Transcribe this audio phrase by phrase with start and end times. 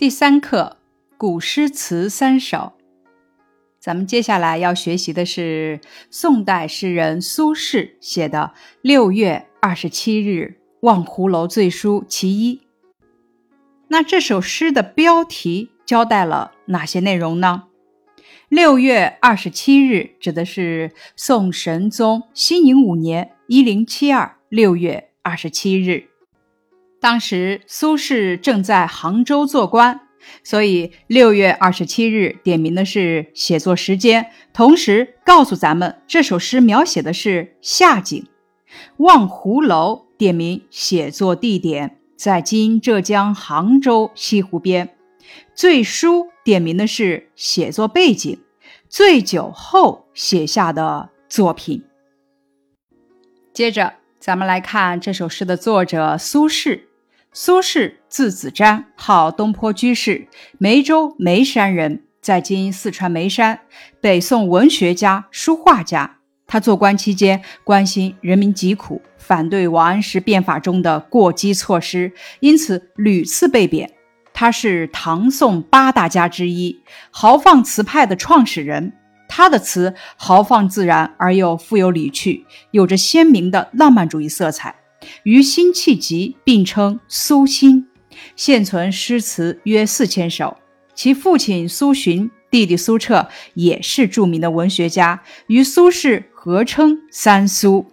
[0.00, 0.78] 第三课
[1.18, 2.72] 古诗词三首，
[3.78, 5.78] 咱们接下来要学习的是
[6.10, 12.56] 宋代诗人苏轼写的《六月二十七日望湖楼醉书其一》。
[13.88, 17.64] 那这首诗的标题交代了哪些内容呢？
[18.48, 26.09] 六月二十七日指的是宋神宗熙宁五年（一零七二）六月二十七日。
[27.00, 30.00] 当时苏轼正在杭州做官，
[30.44, 38.26] 所以六月二十七日点名的是写作时间，同时告诉咱们这首诗描写的是夏景。
[38.98, 44.90] 望湖楼点名写作地点在今浙江杭州西湖边，
[45.54, 48.38] 醉书点名的是写作背景，
[48.90, 51.82] 醉酒后写下的作品。
[53.54, 56.82] 接着，咱们来看这首诗的作者苏轼。
[57.32, 60.26] 苏轼字子瞻，号东坡居士，
[60.58, 63.60] 梅州眉山人，在今四川眉山，
[64.00, 66.16] 北宋文学家、书画家。
[66.48, 73.92] 他做官期间关心人民疾苦，反对王安石变法中的过激措施，因此屡次被贬。
[74.34, 76.80] 他是唐宋八大家之一，
[77.12, 78.92] 豪放词派的创始人。
[79.28, 84.74] 他的词豪放自然而又富有理趣，有着鲜明的浪漫主义色彩。
[85.22, 87.86] 与辛弃疾并称苏辛，
[88.36, 90.56] 现存诗词约四千首。
[90.94, 97.86] 其父亲苏洵、弟弟苏辙也是著名的文学家，与苏轼合称“三苏”。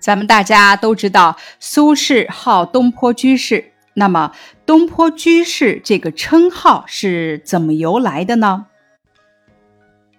[0.00, 3.72] 咱们大家都知道，苏轼号东坡居士。
[3.94, 4.32] 那么，
[4.64, 8.66] 东坡居士这个称号是怎么由来的呢？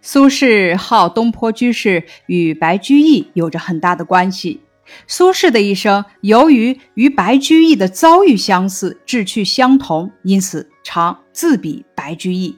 [0.02, 4.62] 苏轼号东坡居士与白居易有着很大的关系。
[5.08, 12.58] 苏轼的一生，由于与白居易的遭遇相似、志趣相同，因此常自比白居易。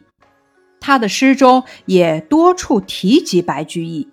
[0.79, 4.09] 他的诗中也多处提及白居易：“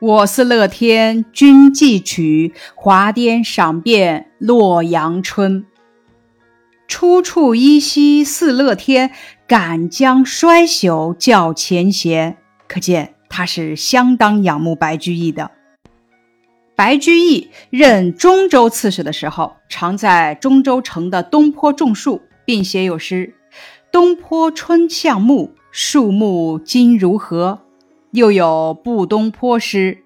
[0.00, 5.66] 我思乐天君寄曲，华颠赏遍洛阳春。
[6.86, 9.10] 出处依稀似乐天，
[9.46, 15.50] 敢将衰朽教前贤。”可见他是相当仰慕白居易的。
[16.78, 23.34] 白居易任中州刺史的时候，常在中州城的东坡种树，并写有诗
[23.90, 27.62] ：“东坡春向暮，树木今如何？”
[28.14, 30.04] 又有《步东坡》诗：“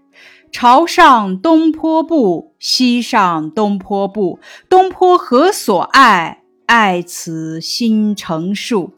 [0.50, 4.41] 朝上东坡步，夕上东坡步。
[4.71, 6.41] 东坡何所爱？
[6.65, 8.94] 爱此新成树。”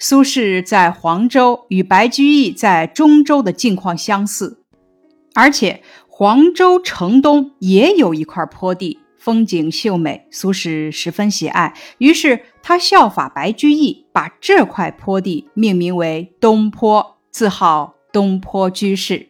[0.00, 4.62] 苏轼在黄州与白居易在中州的境况相似，
[5.34, 5.82] 而且。
[6.18, 11.74] 黄州城东也有一块坡地，风景秀美，苏轼十分喜爱。
[11.98, 19.28] 于是他效法白居易，把这块坡地命名为东坡，自号东坡居士。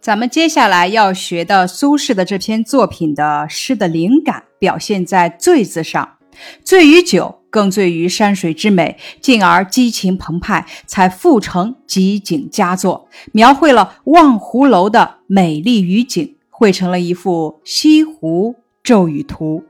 [0.00, 6.15] 咱们接下来要学的苏轼的这篇作品的诗的灵感，表现在“醉”字上，
[6.64, 7.42] 醉于酒。
[7.48, 19.64] 更醉于山水之美，进而激情澎湃，才赋成极景佳作，描绘了望湖楼的美丽雨景，绘成了一幅西湖骤雨图。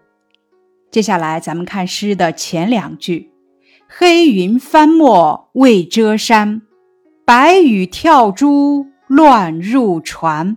[0.91, 3.31] 接下来，咱们看诗的前两句
[3.87, 6.63] ：“黑云翻墨未遮山，
[7.25, 10.57] 白雨跳珠乱入船。”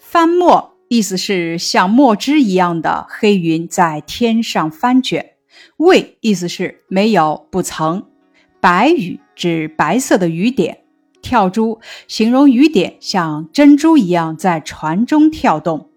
[0.00, 0.69] 翻墨。
[0.90, 5.34] 意思是像墨汁一样的黑云在天上翻卷，
[5.76, 8.06] 未意思是没有不曾，
[8.60, 10.78] 白雨指白色的雨点，
[11.22, 15.90] 跳珠形容雨点像珍珠一样在船中跳动。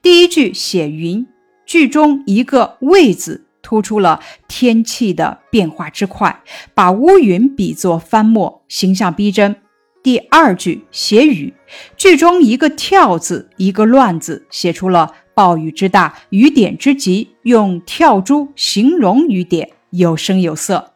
[0.00, 1.26] 第一句写云，
[1.66, 6.44] 句中一个未字突出了天气的变化之快，
[6.74, 9.56] 把乌云比作翻墨，形象逼真。
[10.02, 11.52] 第二句写雨，
[11.94, 20.94] 句中一个跳字，一个乱字，写出了暴雨之大，雨点之急，用跳珠形容雨点，有声有色。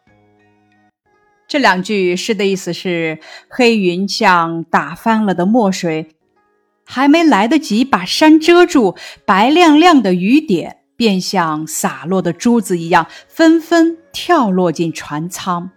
[1.47, 6.09] 这两句诗的意思是：黑云像打翻了的墨水，
[6.83, 15.69] 还没来得及把山遮住，白亮亮的雨点便像洒落的珠子一样，纷纷跳落进船舱。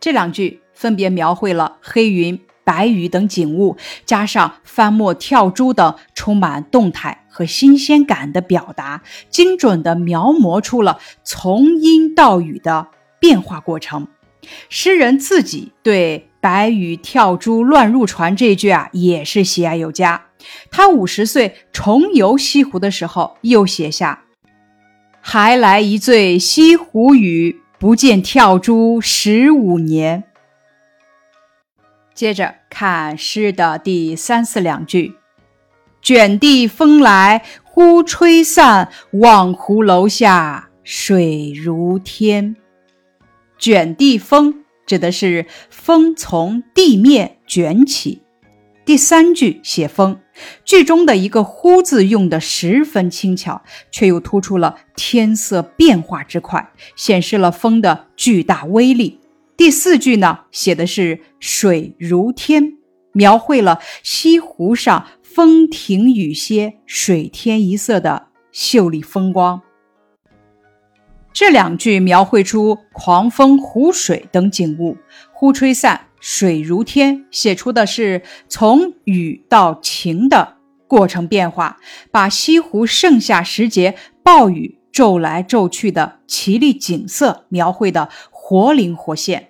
[0.00, 0.59] 这两句。
[0.80, 12.86] 分别描绘了黑云、白雨等景物，加上翻墨、跳珠等充满动态和新鲜感的表达，精准地描摹出了从阴到雨的
[13.18, 14.08] 变化过程。
[14.70, 20.28] 诗人自己对“白雨跳珠乱入船”这句啊，也是喜爱有加。
[20.70, 24.22] 他五十岁重游西湖的时候，又写下
[25.20, 30.24] ：“还来一醉西湖雨，不见跳珠十五年。”
[32.20, 35.14] 接着看诗的第三四两句
[36.02, 42.56] ：“卷地风来忽吹散，望湖楼下水如天。”
[43.58, 48.20] 卷地风指的是风从地面卷起。
[48.84, 50.20] 第三句写风，
[50.66, 59.19] 句中的一个“忽”字用的十分轻巧，却又突出了天色变化之快，显示了风的巨大威力。
[59.60, 62.78] 第四句呢，写的是水如天，
[63.12, 69.60] 描绘了西湖上风停雨歇、水天一色的秀丽风光。
[71.34, 74.96] 这两句描绘出狂风、湖水等景物，
[75.30, 76.06] 忽吹散。
[76.20, 81.76] 水如天，写出的是从雨到晴的过程变化，
[82.10, 89.48] 把西湖盛夏时节暴雨骤来骤去的奇丽景色描绘的活灵活现。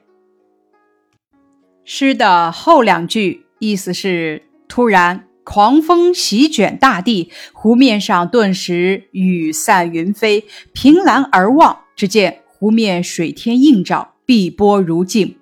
[1.93, 15.35] 诗的后两句意思是：突然狂风席卷大地，湖面上顿时雨散云飞，凭栏而望，只见湖面水天映照，碧波如镜。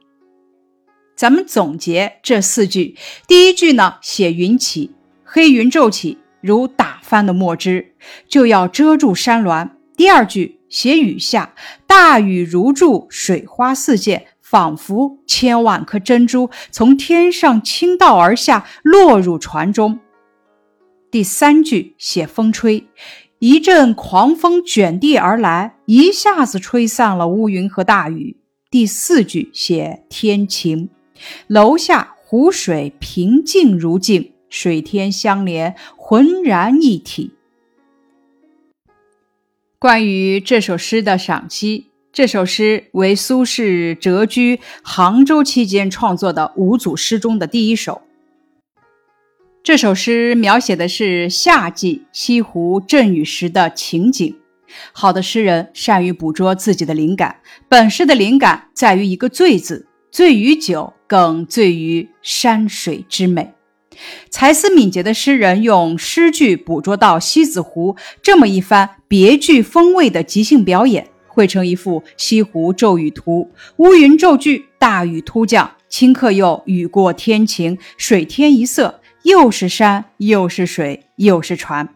[1.15, 2.97] 咱们总结这四句，
[3.27, 4.93] 第一句呢写云起，
[5.23, 7.93] 黑云骤起，如打翻的墨汁，
[8.27, 9.77] 就要遮住山峦。
[9.95, 11.55] 第二句写雨下，
[11.87, 20.01] 大雨如注，水花四溅，仿佛千万颗珍珠从天上倾倒而下，落入船中。
[21.11, 22.87] 第三句写风吹，
[23.41, 28.39] 一阵狂风卷地而来，一下子吹散了乌云和大雨。
[28.71, 30.89] 第四句写天晴。
[31.47, 37.33] 楼下湖水平静如镜，水天相连，浑然一体。
[39.79, 48.03] 关于这首诗的赏析，这首诗为苏轼谪居杭州期间创作的五组诗中的第一首。
[49.63, 54.37] 这首诗描写的是夏季西湖阵雨时的情景。
[54.93, 59.87] 好的诗人善于捕捉自己的灵感，本诗的灵感在于一个“醉”字。
[60.11, 63.53] 醉于酒，更醉于山水之美。
[64.31, 71.09] 才思敏捷的诗人用诗句捕捉到西子湖这么一番别具风味的即兴表演，
[71.39, 73.49] 绘成一幅西湖骤雨图。
[73.77, 81.95] 乌云骤聚，大雨突降，顷刻又雨过天晴，水天一色，又是山，又是水，又是船，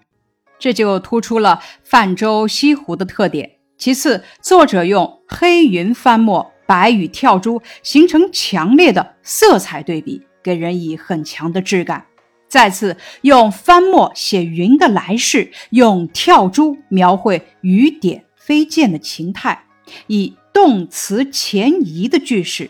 [0.60, 3.50] 这就突出了泛舟西湖的特点。
[3.76, 6.52] 其次，作者用黑云翻墨。
[6.64, 12.06] 白雨跳珠形成强烈的色彩对比，给人以很强的质感。
[12.48, 19.64] 再次用翻墨写云的来势，用跳珠描绘雨点飞溅的情态，
[20.08, 22.68] 以动词前移的句式，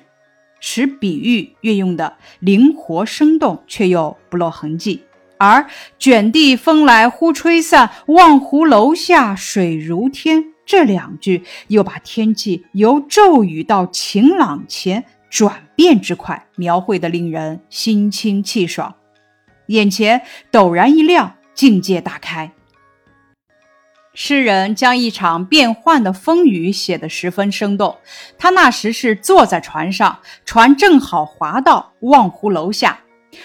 [0.60, 5.02] 使比喻运用的灵活生动，却又不露痕迹。
[5.38, 5.66] 而
[5.98, 10.44] 卷地风来忽吹散，望湖楼下水如天。
[10.64, 18.94] 这两句又把天气由骤雨到晴朗前转变之快描绘的令人心清气爽，
[19.66, 22.52] 眼前陡然一亮，境界大开。
[24.14, 27.96] 诗人将一场变幻的风雨写得十分生动。
[28.38, 33.00] 他那时是坐在船上，船正好划到望湖楼下，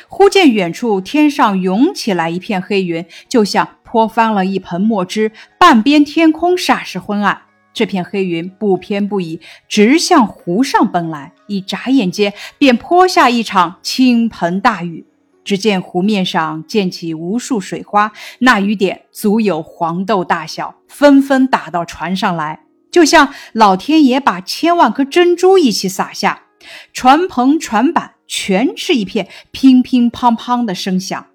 [0.07, 3.69] 忽见远处天上涌起来一片黑云，就像。
[3.89, 7.43] 泼翻了一盆墨汁，半边天空霎时昏暗。
[7.73, 9.39] 这片黑云不偏不倚，
[9.69, 15.06] 直向湖上奔来，一眨眼间便泼下一场倾盆大雨。
[15.47, 26.41] 只见湖面上溅起无数水花，那雨点足有黄豆大小，纷纷打到船上来，就像老天爷把千万颗珍珠一起撒下。
[26.91, 31.27] 船篷、船板全是一片乒乒乓乓的声响。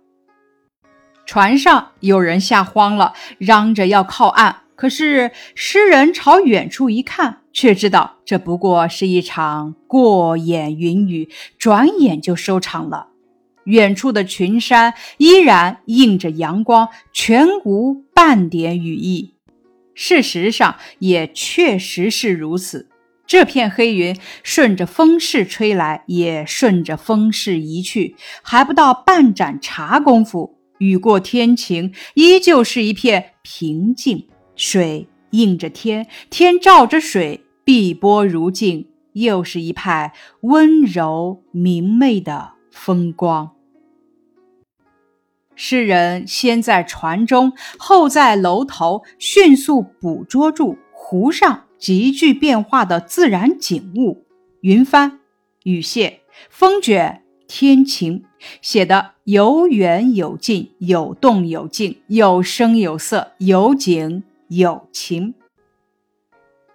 [1.24, 4.56] 船上有人吓慌了，嚷着要靠岸。
[4.76, 13.11] 可是诗人朝远处一看，却知道这不过是一场过眼云雨，转眼就收场了。
[13.64, 19.34] 远处的群山依然映着阳光，全无半点雨意。
[19.94, 22.88] 事实上，也确实是如此。
[23.26, 30.58] 这片黑云顺着风势吹来，也顺着风势移去，还不到半盏茶功夫。
[30.78, 34.26] 雨过天晴，依旧是一片平静。
[34.56, 43.52] 水映着天，天照着水，碧波如镜，又是一派温柔明媚的风光。
[45.54, 54.24] 诗人先在船中，后在楼头，迅速捕捉住湖上急剧变化的自然景物：
[54.62, 55.20] 云帆、
[55.64, 58.24] 雨榭、风卷、天晴，
[58.62, 65.34] 写得有远有近，有动有静，有声有色，有景有情。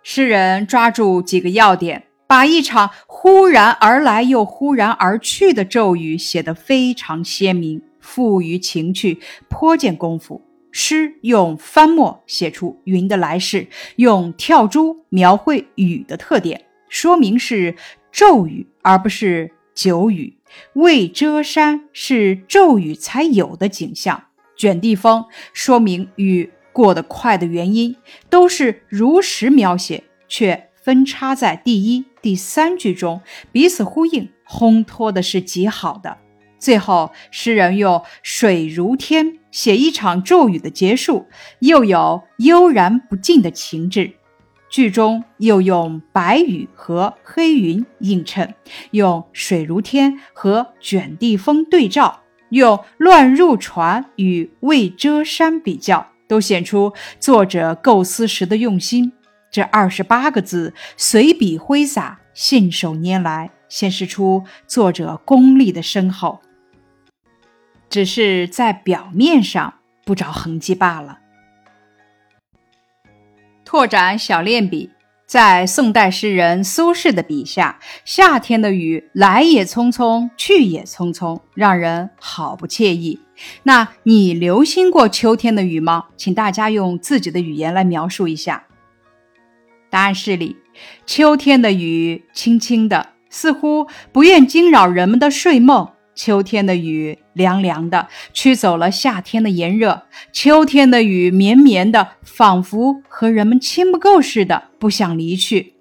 [0.04, 7.82] 诗人抓住几个要点，把一场忽然而来又忽然而去的骤雨写得非常鲜明。
[8.00, 9.20] 富于情趣，
[9.50, 10.42] 颇见功夫。
[10.72, 17.76] 诗用翻墨写出云的来势，用跳珠描绘雨的特点，说明是
[18.12, 20.38] 骤雨而不是久雨。
[20.74, 24.26] 未遮山是骤雨才有的景象。
[24.56, 27.96] 卷地风说明雨过得快的原因，
[28.30, 33.22] 都是如实描写，却分插在第一、第三句中，
[33.54, 36.18] 彼此呼应，烘托的是极好的。
[36.60, 41.28] 最后，诗人用“水如天”写一场骤雨的结束，
[41.60, 44.12] 又有悠然不尽的情致。
[44.70, 48.56] 剧中又用白雨和黑云映衬，
[48.92, 56.92] 用水如天和卷地风对照，用乱入船与未遮山比较，都显出
[57.22, 59.14] 作者构思时的用心。
[59.52, 66.42] 这二十八个字随笔挥洒，信手拈来，显示出作者功力的深厚。
[67.90, 69.76] 只是在表面上
[70.06, 71.20] 不着痕迹罢了。
[73.64, 74.92] 拓展小练笔，
[75.26, 83.22] 在宋代诗人苏轼的笔下，夏天的雨来也匆匆，去也匆匆，让人好不惬意。
[83.64, 86.08] 那你留心过秋天的雨吗？
[86.18, 88.67] 请大家用自己的语言来描述一下。
[89.90, 90.58] 答案是里，
[91.06, 95.90] 秋天的雨轻轻的，似乎不愿惊扰人们的睡梦。
[96.14, 100.02] 秋天的雨凉凉的，驱走了夏天的炎热。
[100.34, 105.76] 秋天的雨绵绵的，仿佛和人们亲不够似的，不想离去。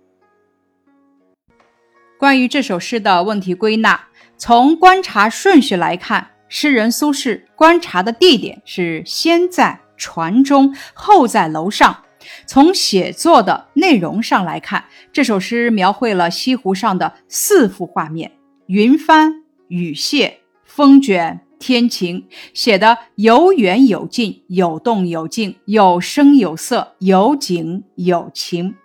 [2.18, 12.02] 关于这首诗的问题归纳，从观察顺序来看，诗人苏轼观察的地点是先在船中，后在楼上。
[12.46, 18.32] 从写作的内容上来看，这首诗描绘了西湖上的四幅画面：
[18.66, 19.42] 云帆。
[19.68, 28.76] 雨榭、风卷、天晴，写的有远有近，有动有静，有声有色，有景有情。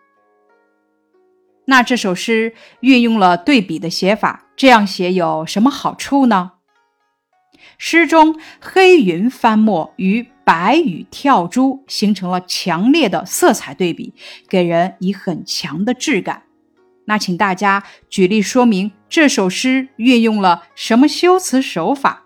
[1.65, 6.53] 那这首诗运用了对比的写法，这样写有什么好处呢？
[7.77, 14.13] 诗中黑云翻墨与白雨跳珠形成了强烈的色彩对比，
[14.49, 16.43] 给人以很强的质感。
[17.05, 22.25] 那请大家举例说明这首诗运用了什么修辞手法？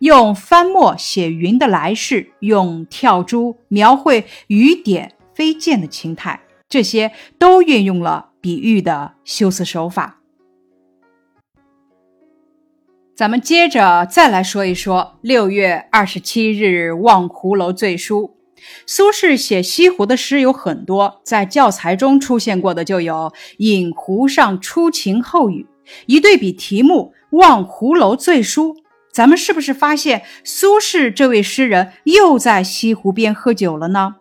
[0.00, 10.21] 用翻墨写云的来势，用跳珠描绘雨点飞溅的情态，这些都运用了比喻的修辞手法。
[13.14, 18.38] 咱们接着再来说一说六月二十七日望湖楼醉书。
[18.86, 23.14] 苏轼写西湖的诗有很多，在教材中出现过的就有
[23.58, 25.66] 《饮湖上初晴后雨》。
[26.06, 28.74] 一对比题目《望湖楼醉书》，
[29.12, 34.14] 咱们是不是发现苏轼这位诗人又在西湖边喝酒了呢？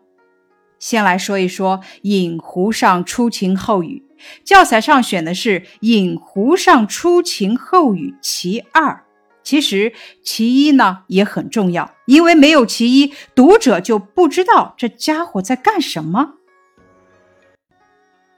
[0.80, 4.04] 先来说一说《饮湖上初晴后雨》，
[4.44, 9.04] 教材上选的是《饮湖上初晴后雨》其二。
[9.44, 16.34] 其实其一呢也很重要，因为没有其一，读者就不知道这家伙在干什么。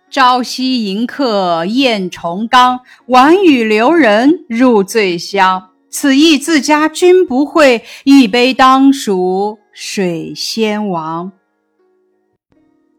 [0.09, 5.71] 朝夕迎客宴重冈，晚雨留人入醉乡。
[5.89, 11.31] 此意自家君不会，一杯当属水仙王。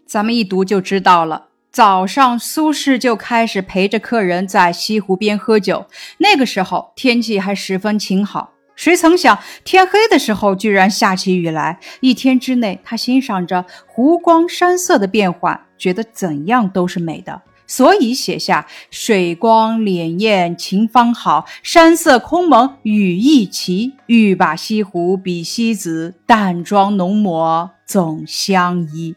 [0.06, 1.48] 咱们一读就知道了。
[1.74, 5.84] 早上，苏轼就开始陪着客人在西湖边喝酒。
[6.18, 8.52] 那个时候天气还十分晴好。
[8.76, 11.80] 谁曾想天黑的时候居然下起雨来。
[11.98, 23.94] 一天之内，他欣赏着湖光山色的变幻，觉得怎样都是美的，所以写下“水光潋滟晴方好，山色空蒙雨亦奇。
[24.06, 29.16] 欲把西湖比西子，淡妆浓抹总相宜。”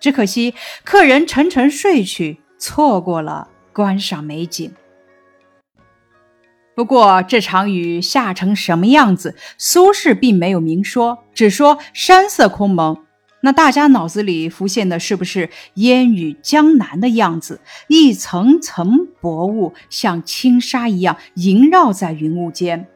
[0.00, 4.72] 只可惜客人沉沉睡去，错过了观赏美景。
[6.74, 13.04] 不过这场雨下成什么样子，苏轼并没有明说，只说山色空蒙。
[13.40, 17.60] 那大家脑子里浮现的是不是烟雨江南的样子？
[17.88, 22.86] 一层层薄雾像轻纱一样萦绕在云雾间。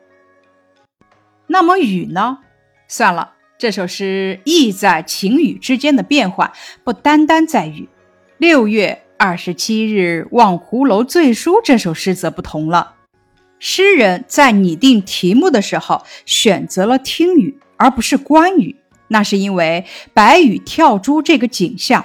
[1.47, 2.39] 那么雨呢？
[2.89, 6.51] 算了，这首诗意在晴雨之间的变换，
[6.83, 7.89] 不单单在雨。
[8.37, 12.97] 六月二十七日望湖楼醉书这首诗则不同了。
[13.61, 18.75] 诗人在拟定题目的时候选择了听雨，而不是观雨，
[19.07, 22.05] 那是因为白雨跳珠这个景象。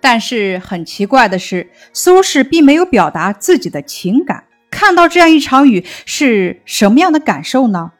[0.00, 4.44] 但是很奇怪的是，苏轼并没有表达自己的情感。
[4.70, 7.90] 看到这样一场雨是什么样的感受呢？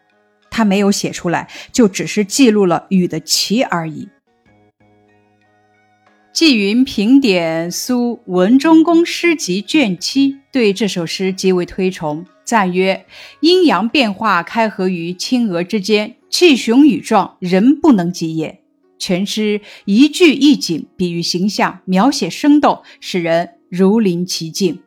[0.52, 4.08] 他没有写出来，就只是记录了雨的奇而已。
[6.32, 13.04] 纪云评点苏文忠公诗集卷七，对这首诗极为推崇，赞曰
[13.40, 18.60] ：“阴阳变化开合于青娥之间，气雄雨壮，人不能及也。”
[18.98, 24.80] 全诗一句一景，比喻形象，描写生动，使人如临其境。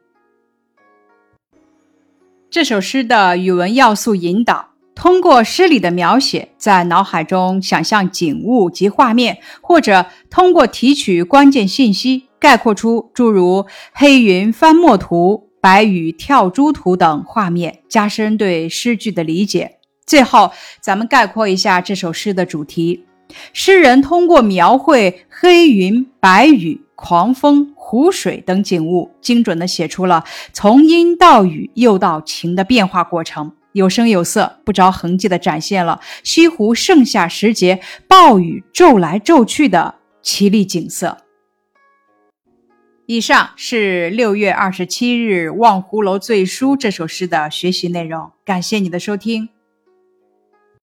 [2.50, 4.75] 这首诗的语文要素引导。
[4.96, 19.78] 通过诗里的描写，在脑海中想象景物及画面，或者通过提取关键信息，概括出诸如黑云翻墨图、白雨跳珠图等画面，加深对诗句的理解。
[20.06, 23.04] 最后，咱们概括一下这首诗的主题：
[23.52, 30.24] 诗人通过描绘黑云、白雨、狂风、湖水等景物，精准地写出了
[30.54, 33.52] 从阴到雨又到晴的变化过程。
[33.76, 41.18] 有声有色、不着痕迹地展现了西湖盛夏时节暴雨骤来骤去的奇丽景色。
[43.06, 49.50] 以上是六月二十七日《望湖楼醉书》这首诗的学习内容，感谢你的收听。